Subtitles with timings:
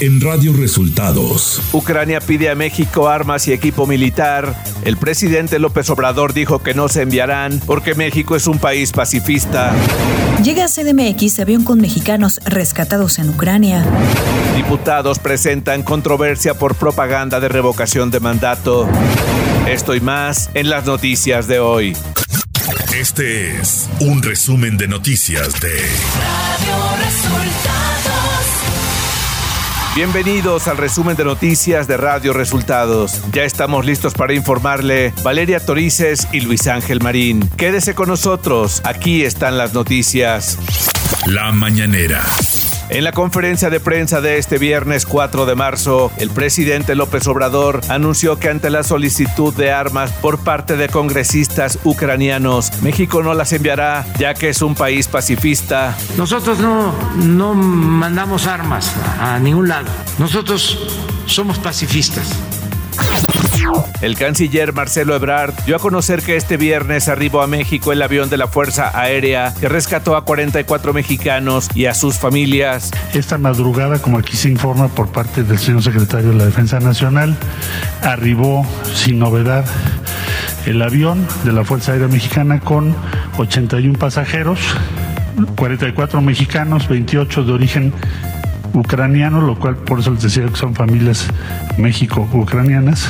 [0.00, 1.60] en Radio Resultados.
[1.72, 4.54] Ucrania pide a México armas y equipo militar.
[4.84, 9.72] El presidente López Obrador dijo que no se enviarán porque México es un país pacifista.
[10.42, 13.84] Llega a CDMX avión con mexicanos rescatados en Ucrania.
[14.56, 18.88] Diputados presentan controversia por propaganda de revocación de mandato.
[19.68, 21.94] Esto y más en las noticias de hoy.
[22.94, 27.29] Este es un resumen de noticias de Radio Resultados.
[29.96, 33.20] Bienvenidos al resumen de noticias de Radio Resultados.
[33.32, 37.50] Ya estamos listos para informarle Valeria Torices y Luis Ángel Marín.
[37.56, 40.58] Quédese con nosotros, aquí están las noticias.
[41.26, 42.24] La mañanera.
[42.92, 47.80] En la conferencia de prensa de este viernes 4 de marzo, el presidente López Obrador
[47.88, 53.52] anunció que ante la solicitud de armas por parte de congresistas ucranianos, México no las
[53.52, 55.96] enviará ya que es un país pacifista.
[56.16, 59.86] Nosotros no, no mandamos armas a ningún lado.
[60.18, 62.36] Nosotros somos pacifistas.
[64.00, 68.30] El canciller Marcelo Ebrard dio a conocer que este viernes arribó a México el avión
[68.30, 72.90] de la Fuerza Aérea que rescató a 44 mexicanos y a sus familias.
[73.12, 77.36] Esta madrugada, como aquí se informa por parte del señor secretario de la Defensa Nacional,
[78.02, 79.64] arribó sin novedad
[80.66, 82.94] el avión de la Fuerza Aérea Mexicana con
[83.38, 84.60] 81 pasajeros,
[85.56, 87.92] 44 mexicanos, 28 de origen
[88.74, 91.26] ucraniano, lo cual por eso les decía que son familias
[91.78, 93.08] México-ucranianas.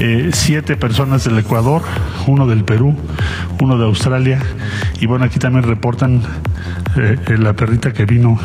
[0.00, 1.82] Eh, siete personas del Ecuador,
[2.28, 2.94] uno del Perú,
[3.60, 4.38] uno de Australia
[5.00, 6.22] y bueno, aquí también reportan
[6.96, 8.38] eh, la perrita que vino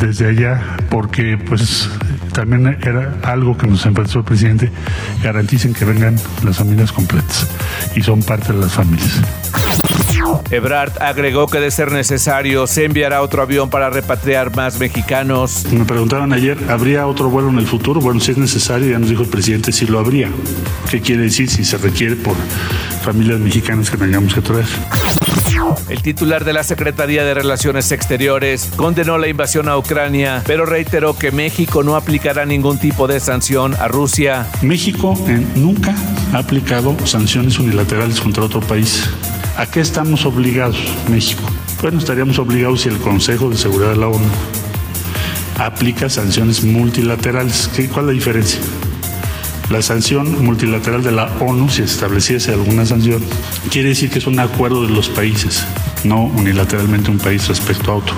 [0.00, 1.90] desde allá porque pues
[2.32, 4.70] también era algo que nos empezó el presidente,
[5.22, 7.46] garanticen que vengan las familias completas
[7.94, 9.20] y son parte de las familias.
[10.50, 15.64] Ebrard agregó que de ser necesario se enviará otro avión para repatriar más mexicanos.
[15.70, 18.00] Me preguntaron ayer, ¿habría otro vuelo en el futuro?
[18.00, 20.28] Bueno, si es necesario, ya nos dijo el presidente, si lo habría.
[20.90, 22.36] ¿Qué quiere decir si se requiere por
[23.02, 24.66] familias mexicanas que tengamos que traer?
[25.88, 31.16] El titular de la Secretaría de Relaciones Exteriores condenó la invasión a Ucrania, pero reiteró
[31.16, 34.46] que México no aplicará ningún tipo de sanción a Rusia.
[34.62, 35.18] México
[35.54, 35.94] nunca
[36.32, 39.08] ha aplicado sanciones unilaterales contra otro país.
[39.56, 40.76] ¿A qué estamos obligados,
[41.08, 41.44] México?
[41.80, 44.26] Bueno, estaríamos obligados si el Consejo de Seguridad de la ONU
[45.58, 47.70] aplica sanciones multilaterales.
[47.92, 48.60] ¿Cuál es la diferencia?
[49.70, 53.22] La sanción multilateral de la ONU, si estableciese alguna sanción,
[53.70, 55.64] quiere decir que es un acuerdo de los países,
[56.02, 58.14] no unilateralmente un país respecto a otro.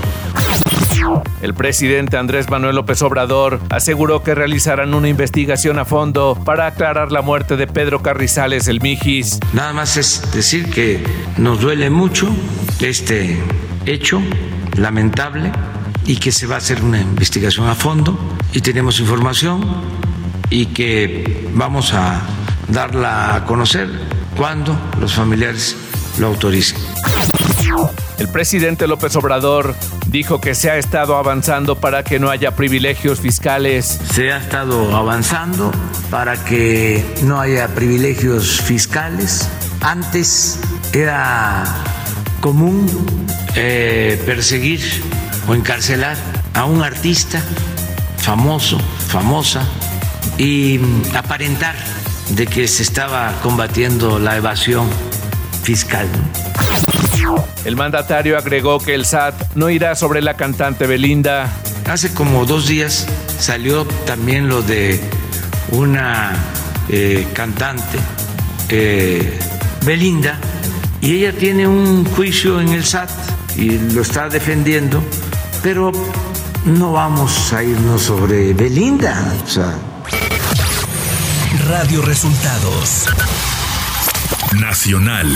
[1.40, 7.12] El presidente Andrés Manuel López Obrador aseguró que realizarán una investigación a fondo para aclarar
[7.12, 9.38] la muerte de Pedro Carrizales el Mijis.
[9.52, 11.04] Nada más es decir que
[11.36, 12.28] nos duele mucho
[12.80, 13.38] este
[13.84, 14.20] hecho
[14.76, 15.52] lamentable
[16.06, 18.18] y que se va a hacer una investigación a fondo
[18.52, 19.64] y tenemos información
[20.50, 22.22] y que vamos a
[22.68, 23.88] darla a conocer
[24.36, 25.76] cuando los familiares
[26.18, 26.78] lo autoricen.
[28.18, 29.74] El presidente López Obrador
[30.16, 34.00] dijo que se ha estado avanzando para que no haya privilegios fiscales.
[34.14, 35.70] Se ha estado avanzando
[36.10, 39.46] para que no haya privilegios fiscales.
[39.82, 40.58] Antes
[40.94, 41.64] era
[42.40, 42.86] común
[43.56, 44.80] eh, perseguir
[45.46, 46.16] o encarcelar
[46.54, 47.42] a un artista
[48.16, 48.78] famoso,
[49.08, 49.68] famosa,
[50.38, 50.80] y
[51.14, 51.76] aparentar
[52.30, 54.88] de que se estaba combatiendo la evasión
[55.62, 56.08] fiscal.
[57.64, 61.50] El mandatario agregó que el SAT no irá sobre la cantante Belinda.
[61.88, 63.06] Hace como dos días
[63.38, 65.00] salió también lo de
[65.72, 66.32] una
[66.88, 67.98] eh, cantante,
[68.68, 69.38] eh,
[69.84, 70.38] Belinda,
[71.00, 73.10] y ella tiene un juicio en el SAT
[73.56, 75.02] y lo está defendiendo,
[75.62, 75.92] pero
[76.64, 79.34] no vamos a irnos sobre Belinda.
[81.68, 83.06] Radio Resultados
[84.60, 85.26] Nacional.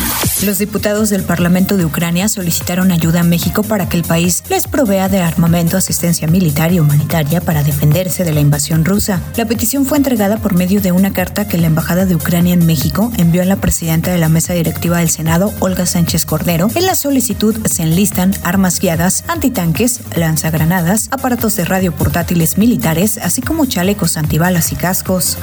[0.45, 4.67] Los diputados del Parlamento de Ucrania solicitaron ayuda a México para que el país les
[4.67, 9.21] provea de armamento, asistencia militar y humanitaria para defenderse de la invasión rusa.
[9.37, 12.65] La petición fue entregada por medio de una carta que la Embajada de Ucrania en
[12.65, 16.69] México envió a la presidenta de la mesa directiva del Senado, Olga Sánchez Cordero.
[16.75, 23.43] En la solicitud se enlistan armas guiadas, antitanques, lanzagranadas, aparatos de radio portátiles militares, así
[23.43, 25.37] como chalecos antibalas y cascos.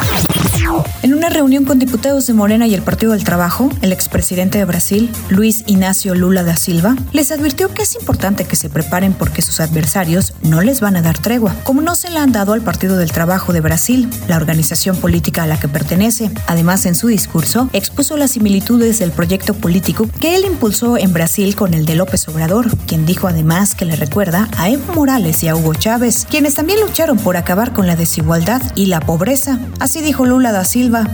[1.03, 4.65] En una reunión con diputados de Morena y el Partido del Trabajo, el expresidente de
[4.65, 9.41] Brasil, Luis Ignacio Lula da Silva, les advirtió que es importante que se preparen porque
[9.41, 12.61] sus adversarios no les van a dar tregua, como no se la han dado al
[12.61, 16.31] Partido del Trabajo de Brasil, la organización política a la que pertenece.
[16.47, 21.55] Además, en su discurso, expuso las similitudes del proyecto político que él impulsó en Brasil
[21.55, 25.47] con el de López Obrador, quien dijo además que le recuerda a Evo Morales y
[25.47, 29.59] a Hugo Chávez, quienes también lucharon por acabar con la desigualdad y la pobreza.
[29.79, 31.07] Así dijo Lula da Silva.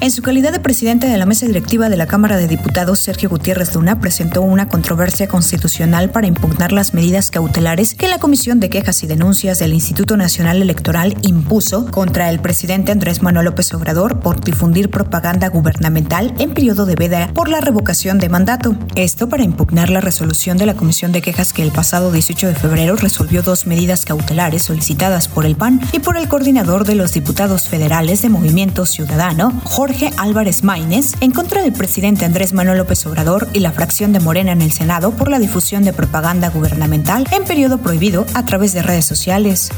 [0.00, 3.28] En su calidad de presidente de la mesa directiva de la Cámara de Diputados, Sergio
[3.28, 8.68] Gutiérrez Luna presentó una controversia constitucional para impugnar las medidas cautelares que la Comisión de
[8.68, 14.18] Quejas y Denuncias del Instituto Nacional Electoral impuso contra el presidente Andrés Manuel López Obrador
[14.18, 18.76] por difundir propaganda gubernamental en periodo de veda por la revocación de mandato.
[18.96, 22.54] Esto para impugnar la resolución de la Comisión de Quejas que el pasado 18 de
[22.56, 27.12] febrero resolvió dos medidas cautelares solicitadas por el PAN y por el coordinador de los
[27.12, 29.31] diputados federales de Movimiento Ciudadano,
[29.64, 34.20] Jorge Álvarez Maínez en contra del presidente Andrés Manuel López Obrador y la fracción de
[34.20, 38.72] Morena en el Senado por la difusión de propaganda gubernamental en periodo prohibido a través
[38.74, 39.70] de redes sociales.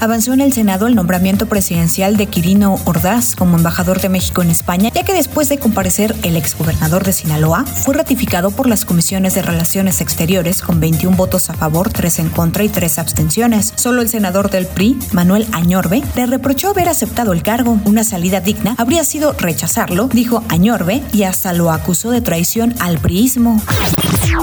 [0.00, 4.50] Avanzó en el Senado el nombramiento presidencial de Quirino Ordaz como embajador de México en
[4.50, 9.34] España, ya que después de comparecer el exgobernador de Sinaloa, fue ratificado por las comisiones
[9.34, 13.72] de Relaciones Exteriores con 21 votos a favor, 3 en contra y 3 abstenciones.
[13.76, 17.78] Solo el senador del PRI, Manuel Añorbe, le reprochó haber aceptado el cargo.
[17.84, 22.98] Una salida digna habría sido rechazarlo, dijo Añorbe, y hasta lo acusó de traición al
[22.98, 23.60] priismo.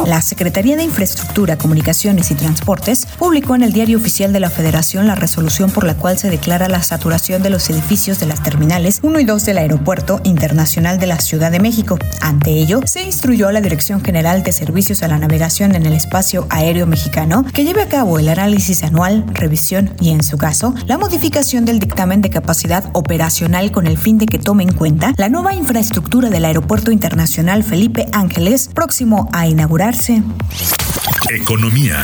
[0.06, 5.08] La Secretaría de Infraestructura, Comunicaciones y Transportes publicó en el Diario Oficial de la Federación
[5.08, 9.00] la resolución por la cual se declara la saturación de los edificios de las terminales
[9.02, 11.98] 1 y 2 del Aeropuerto Internacional de la Ciudad de México.
[12.22, 15.94] Ante ello, se instruyó a la Dirección General de Servicios a la Navegación en el
[15.94, 20.74] Espacio Aéreo Mexicano que lleve a cabo el análisis anual, revisión y, en su caso,
[20.86, 25.30] la modificación del dictamen de capacidad operacional el fin de que tome en cuenta la
[25.30, 30.24] nueva infraestructura del Aeropuerto Internacional Felipe Ángeles próximo a inaugurarse.
[31.30, 31.98] Economía.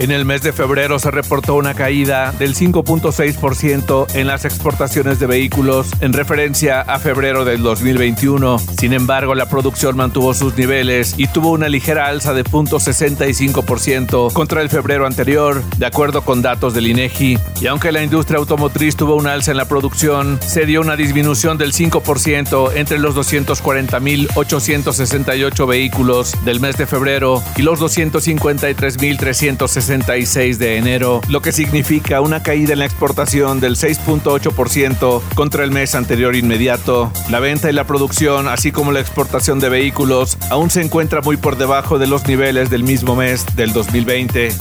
[0.00, 5.28] En el mes de febrero se reportó una caída del 5.6% en las exportaciones de
[5.28, 8.58] vehículos en referencia a febrero del 2021.
[8.76, 14.62] Sin embargo, la producción mantuvo sus niveles y tuvo una ligera alza de 0.65% contra
[14.62, 17.38] el febrero anterior, de acuerdo con datos del INEGI.
[17.60, 21.56] Y aunque la industria automotriz tuvo un alza en la producción, se dio una disminución
[21.56, 30.76] del 5% entre los 240.868 vehículos del mes de febrero y los 253.360 66 de
[30.78, 36.34] enero, lo que significa una caída en la exportación del 6.8% contra el mes anterior
[36.34, 37.12] inmediato.
[37.30, 41.36] La venta y la producción, así como la exportación de vehículos, aún se encuentra muy
[41.36, 44.52] por debajo de los niveles del mismo mes del 2020.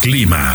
[0.00, 0.54] Clima.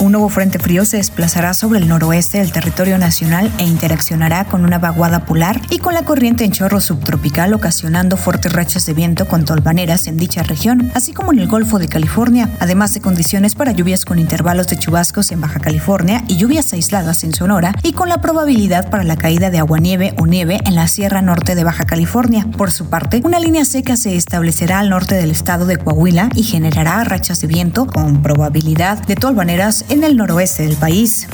[0.00, 4.64] Un nuevo frente frío se desplazará sobre el noroeste del territorio nacional e interaccionará con
[4.64, 9.26] una vaguada polar y con la corriente en chorro subtropical, ocasionando fuertes rachas de viento
[9.26, 13.56] con tolvaneras en dicha región, así como en el Golfo de California, además de condiciones
[13.56, 17.92] para lluvias con intervalos de chubascos en Baja California y lluvias aisladas en Sonora, y
[17.92, 21.64] con la probabilidad para la caída de aguanieve o nieve en la Sierra Norte de
[21.64, 22.46] Baja California.
[22.56, 26.44] Por su parte, una línea seca se establecerá al norte del estado de Coahuila y
[26.44, 31.26] generará rachas de viento con probabilidad de tolvaneras en el noroeste del país.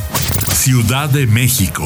[0.53, 1.85] Ciudad de México.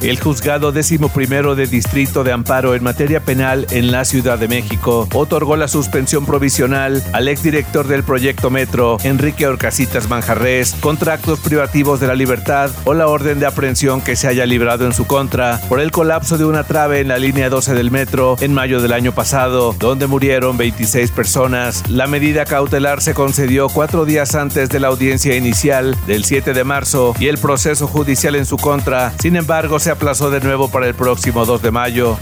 [0.00, 4.48] El juzgado décimo primero de Distrito de Amparo en materia penal en la Ciudad de
[4.48, 11.40] México otorgó la suspensión provisional al exdirector del proyecto Metro, Enrique Orcasitas Manjarres, contra actos
[11.40, 15.06] privativos de la libertad o la orden de aprehensión que se haya librado en su
[15.06, 18.82] contra por el colapso de una trave en la línea 12 del metro en mayo
[18.82, 21.82] del año pasado, donde murieron 26 personas.
[21.88, 26.64] La medida cautelar se concedió cuatro días antes de la audiencia inicial del 7 de
[26.64, 29.12] marzo y el proceso judicial en su contra.
[29.18, 32.16] Sin embargo, se aplazó de nuevo para el próximo 2 de mayo.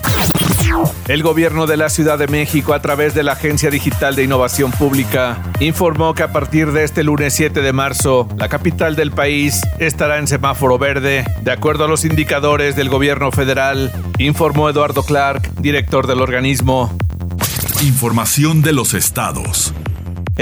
[1.07, 4.73] El gobierno de la Ciudad de México, a través de la Agencia Digital de Innovación
[4.73, 9.61] Pública, informó que a partir de este lunes 7 de marzo, la capital del país
[9.79, 15.49] estará en semáforo verde, de acuerdo a los indicadores del gobierno federal, informó Eduardo Clark,
[15.61, 16.93] director del organismo.
[17.81, 19.73] Información de los estados.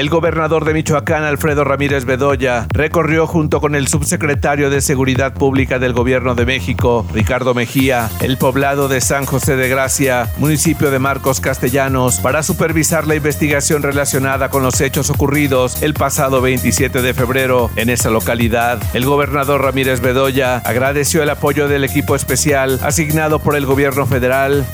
[0.01, 5.79] El gobernador de Michoacán, Alfredo Ramírez Bedoya, recorrió junto con el subsecretario de Seguridad Pública
[5.79, 10.99] del Gobierno de México, Ricardo Mejía, el poblado de San José de Gracia, municipio de
[10.99, 17.13] Marcos Castellanos, para supervisar la investigación relacionada con los hechos ocurridos el pasado 27 de
[17.13, 18.83] febrero en esa localidad.
[18.95, 24.65] El gobernador Ramírez Bedoya agradeció el apoyo del equipo especial asignado por el gobierno federal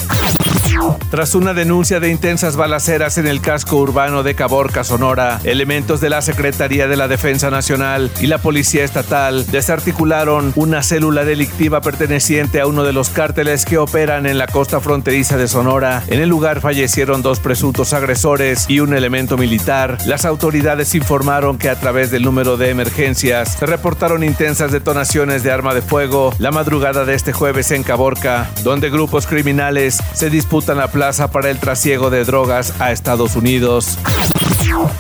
[1.11, 6.11] Tras una denuncia de intensas balaceras en el casco urbano de Caborca, Sonora, elementos de
[6.11, 12.61] la Secretaría de la Defensa Nacional y la Policía Estatal desarticularon una célula delictiva perteneciente
[12.61, 16.02] a uno de los cárteles que operan en la costa fronteriza de Sonora.
[16.09, 19.99] En el lugar fallecieron dos presuntos agresores y un elemento militar.
[20.06, 25.52] Las autoridades informaron que a través del número de emergencias se reportaron intensas detonaciones de
[25.52, 30.30] arma de fuego la madrugada de este jueves en Caborca, donde grupos criminales se
[30.66, 33.99] disputan la plaza para el trasiego de drogas a Estados Unidos.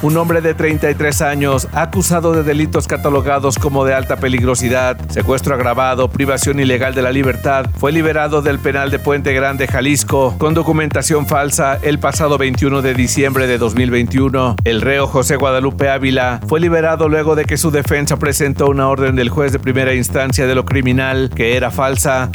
[0.00, 6.08] Un hombre de 33 años, acusado de delitos catalogados como de alta peligrosidad, secuestro agravado,
[6.08, 11.26] privación ilegal de la libertad, fue liberado del penal de Puente Grande, Jalisco, con documentación
[11.26, 14.56] falsa el pasado 21 de diciembre de 2021.
[14.62, 19.16] El reo José Guadalupe Ávila fue liberado luego de que su defensa presentó una orden
[19.16, 22.30] del juez de primera instancia de lo criminal que era falsa.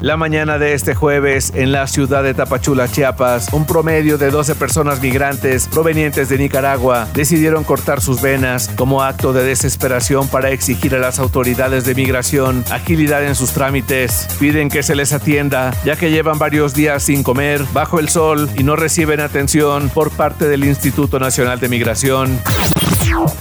[0.00, 4.54] La mañana de este jueves, en la ciudad de Tapachula, Chiapas, un promedio de 12
[4.54, 10.94] personas migrantes provenientes de Nicaragua decidieron cortar sus venas como acto de desesperación para exigir
[10.94, 14.26] a las autoridades de migración agilidad en sus trámites.
[14.38, 18.48] Piden que se les atienda, ya que llevan varios días sin comer, bajo el sol
[18.56, 22.40] y no reciben atención por parte del Instituto Nacional de Migración.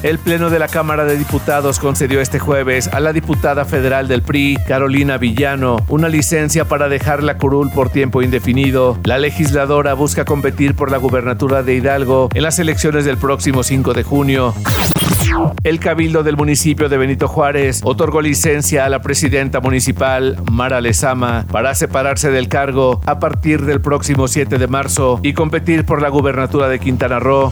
[0.03, 4.21] El Pleno de la Cámara de Diputados concedió este jueves a la diputada federal del
[4.21, 8.97] PRI, Carolina Villano, una licencia para dejar la curul por tiempo indefinido.
[9.03, 13.93] La legisladora busca competir por la gubernatura de Hidalgo en las elecciones del próximo 5
[13.93, 14.53] de junio.
[15.63, 21.45] El Cabildo del municipio de Benito Juárez otorgó licencia a la presidenta municipal, Mara Lezama,
[21.51, 26.09] para separarse del cargo a partir del próximo 7 de marzo y competir por la
[26.09, 27.51] gubernatura de Quintana Roo.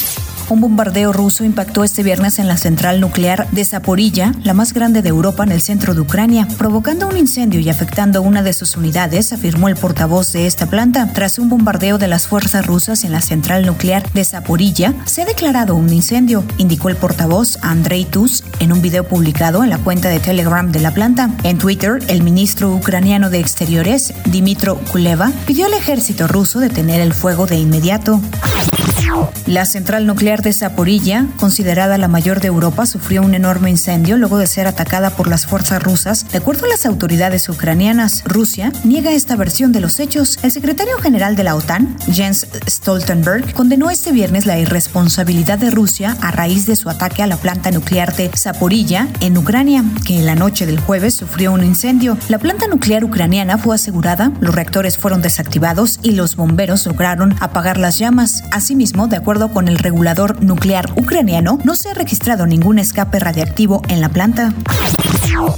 [0.51, 5.01] Un bombardeo ruso impactó este viernes en la central nuclear de Zaporilla, la más grande
[5.01, 8.75] de Europa en el centro de Ucrania, provocando un incendio y afectando una de sus
[8.75, 11.13] unidades, afirmó el portavoz de esta planta.
[11.13, 15.25] Tras un bombardeo de las fuerzas rusas en la central nuclear de Zaporilla, se ha
[15.25, 20.09] declarado un incendio, indicó el portavoz Andrei Tus en un video publicado en la cuenta
[20.09, 21.29] de Telegram de la planta.
[21.43, 27.13] En Twitter, el ministro ucraniano de Exteriores, Dimitro Kuleva, pidió al ejército ruso detener el
[27.13, 28.19] fuego de inmediato.
[29.47, 34.37] La central nuclear de Zaporilla, considerada la mayor de Europa, sufrió un enorme incendio luego
[34.37, 36.25] de ser atacada por las fuerzas rusas.
[36.31, 40.39] De acuerdo a las autoridades ucranianas, Rusia niega esta versión de los hechos.
[40.43, 46.17] El secretario general de la OTAN, Jens Stoltenberg, condenó este viernes la irresponsabilidad de Rusia
[46.21, 50.25] a raíz de su ataque a la planta nuclear de Zaporilla, en Ucrania, que en
[50.25, 52.17] la noche del jueves sufrió un incendio.
[52.29, 57.77] La planta nuclear ucraniana fue asegurada, los reactores fueron desactivados y los bomberos lograron apagar
[57.77, 58.43] las llamas.
[58.51, 63.81] Asimismo, de acuerdo con el regulador nuclear ucraniano, no se ha registrado ningún escape radiactivo
[63.89, 64.53] en la planta.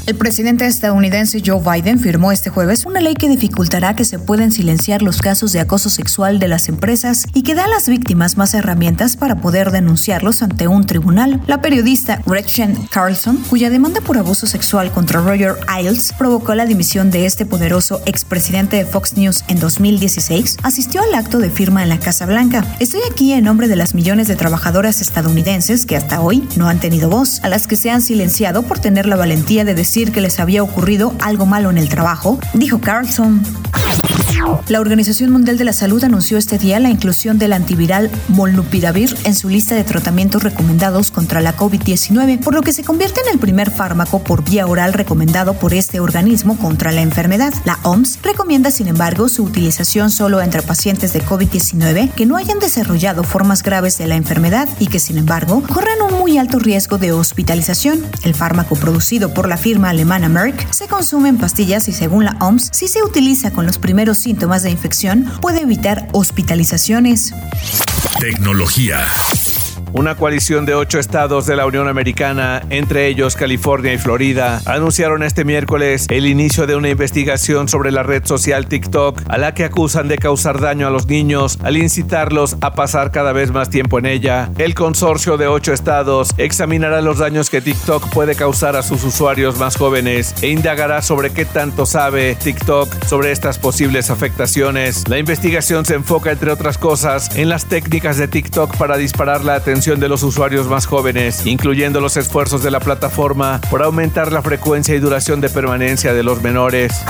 [0.05, 4.51] El presidente estadounidense Joe Biden firmó este jueves una ley que dificultará que se puedan
[4.51, 8.37] silenciar los casos de acoso sexual de las empresas y que da a las víctimas
[8.37, 11.41] más herramientas para poder denunciarlos ante un tribunal.
[11.47, 17.11] La periodista Gretchen Carlson, cuya demanda por abuso sexual contra Roger Ailes provocó la dimisión
[17.11, 21.89] de este poderoso expresidente de Fox News en 2016, asistió al acto de firma en
[21.89, 22.65] la Casa Blanca.
[22.79, 26.79] Estoy aquí en nombre de las millones de trabajadoras estadounidenses que hasta hoy no han
[26.79, 30.21] tenido voz, a las que se han silenciado por tener la valentía de decir que
[30.21, 33.41] les había ocurrido algo malo en el trabajo, dijo Carlson.
[34.67, 39.35] La Organización Mundial de la Salud anunció este día la inclusión del antiviral Molnupiravir en
[39.35, 43.39] su lista de tratamientos recomendados contra la COVID-19, por lo que se convierte en el
[43.39, 47.53] primer fármaco por vía oral recomendado por este organismo contra la enfermedad.
[47.65, 52.59] La OMS recomienda, sin embargo, su utilización solo entre pacientes de COVID-19 que no hayan
[52.59, 56.97] desarrollado formas graves de la enfermedad y que, sin embargo, corran un muy alto riesgo
[56.97, 58.05] de hospitalización.
[58.23, 62.37] El fármaco producido por la firma alemana Merck se consume en pastillas y, según la
[62.41, 64.32] OMS, si se utiliza con los primeros síntomas
[64.63, 67.33] de infección, puede evitar hospitalizaciones.
[68.19, 69.05] Tecnología.
[69.93, 75.21] Una coalición de ocho estados de la Unión Americana, entre ellos California y Florida, anunciaron
[75.21, 79.65] este miércoles el inicio de una investigación sobre la red social TikTok, a la que
[79.65, 83.99] acusan de causar daño a los niños al incitarlos a pasar cada vez más tiempo
[83.99, 84.49] en ella.
[84.57, 89.59] El consorcio de ocho estados examinará los daños que TikTok puede causar a sus usuarios
[89.59, 95.07] más jóvenes e indagará sobre qué tanto sabe TikTok sobre estas posibles afectaciones.
[95.07, 99.53] La investigación se enfoca, entre otras cosas, en las técnicas de TikTok para disparar la
[99.53, 104.41] atención de los usuarios más jóvenes, incluyendo los esfuerzos de la plataforma por aumentar la
[104.41, 107.03] frecuencia y duración de permanencia de los menores.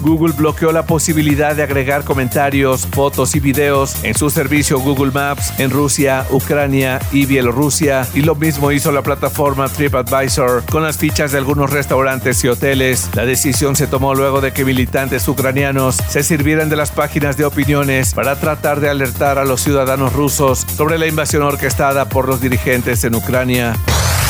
[0.00, 5.52] Google bloqueó la posibilidad de agregar comentarios, fotos y videos en su servicio Google Maps
[5.58, 11.32] en Rusia, Ucrania y Bielorrusia y lo mismo hizo la plataforma TripAdvisor con las fichas
[11.32, 13.10] de algunos restaurantes y hoteles.
[13.14, 17.44] La decisión se tomó luego de que militantes ucranianos se sirvieran de las páginas de
[17.44, 22.40] opiniones para tratar de alertar a los ciudadanos rusos sobre la invasión orquestada por los
[22.40, 23.76] dirigentes en Ucrania.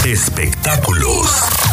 [0.04, 1.67] Espectáculos.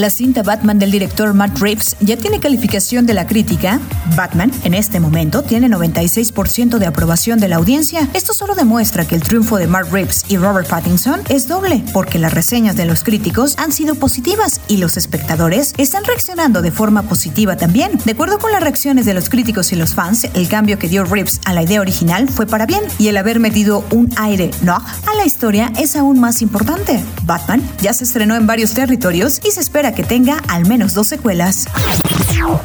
[0.00, 3.78] La cinta Batman del director Matt Reeves ya tiene calificación de la crítica.
[4.16, 8.08] Batman, en este momento, tiene 96% de aprobación de la audiencia.
[8.14, 12.18] Esto solo demuestra que el triunfo de Matt Reeves y Robert Pattinson es doble, porque
[12.18, 17.02] las reseñas de los críticos han sido positivas y los espectadores están reaccionando de forma
[17.02, 17.98] positiva también.
[18.06, 21.04] De acuerdo con las reacciones de los críticos y los fans, el cambio que dio
[21.04, 24.76] Reeves a la idea original fue para bien y el haber metido un aire no
[24.76, 27.04] a la historia es aún más importante.
[27.24, 31.08] Batman ya se estrenó en varios territorios y se espera que tenga al menos dos
[31.08, 31.66] secuelas.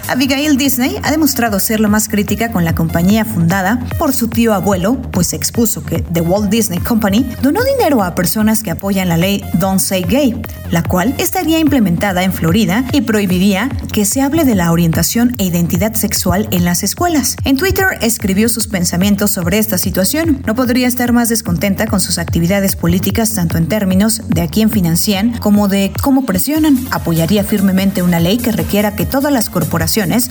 [0.08, 4.54] Abigail Disney ha demostrado ser lo más crítica con la compañía fundada por su tío
[4.54, 9.18] abuelo, pues expuso que The Walt Disney Company donó dinero a personas que apoyan la
[9.18, 10.42] ley Don't Say Gay,
[10.72, 15.46] la cual estaría implementada en Florida y prohibiría que se hable de la orientación e
[15.46, 17.36] identidad sexual en las escuelas.
[17.44, 20.42] En Twitter escribió sus pensamientos sobre esta situación.
[20.46, 24.70] No podría estar más descontenta con sus actividades políticas tanto en términos de a quién
[24.70, 26.78] financian como de cómo presionan.
[26.92, 29.65] Apoyaría firmemente una ley que requiera que todas las corporaciones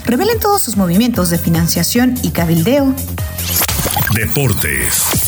[0.05, 2.95] revelen todos sus movimientos de financiación y cabildeo.
[4.15, 5.24] Deportes.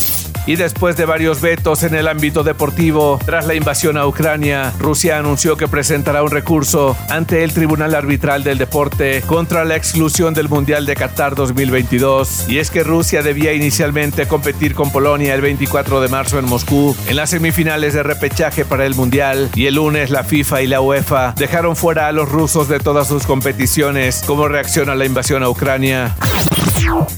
[0.46, 5.18] Y después de varios vetos en el ámbito deportivo, tras la invasión a Ucrania, Rusia
[5.18, 10.48] anunció que presentará un recurso ante el Tribunal Arbitral del Deporte contra la exclusión del
[10.48, 12.48] Mundial de Qatar 2022.
[12.48, 16.96] Y es que Rusia debía inicialmente competir con Polonia el 24 de marzo en Moscú
[17.08, 20.80] en las semifinales de repechaje para el Mundial y el lunes la FIFA y la
[20.80, 25.42] UEFA dejaron fuera a los rusos de todas sus competiciones como reacción a la invasión
[25.42, 26.14] a Ucrania.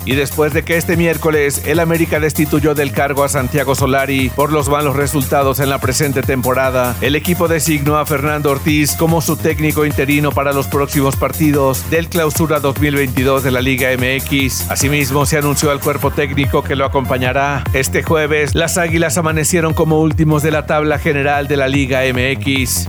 [0.04, 2.92] Y después de que este miércoles el América destituyó del
[3.24, 8.06] a Santiago Solari por los malos resultados en la presente temporada, el equipo designó a
[8.06, 13.60] Fernando Ortiz como su técnico interino para los próximos partidos del Clausura 2022 de la
[13.60, 14.70] Liga MX.
[14.70, 17.64] Asimismo, se anunció al cuerpo técnico que lo acompañará.
[17.72, 22.88] Este jueves, las Águilas amanecieron como últimos de la tabla general de la Liga MX.